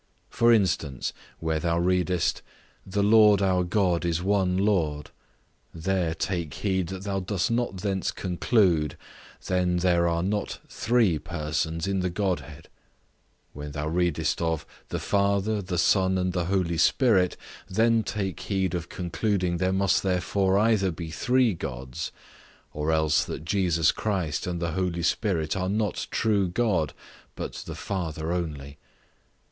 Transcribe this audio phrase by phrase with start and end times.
[0.31, 2.41] For instance, where thou readest,
[2.87, 5.11] "The Lord our God is one Lord,"
[5.75, 8.97] there take heed that thou dost not thence conclude,
[9.45, 12.67] then there are not three persons in the Godhead:
[13.53, 17.37] when thou readest of "the Father, the Son, and the Holy Spirit,"
[17.69, 22.11] then take heed of concluding there must therefore either be three Gods,
[22.73, 26.93] or else that Jesus Christ and the Holy Ghost are not true God,
[27.35, 28.79] but the Father only.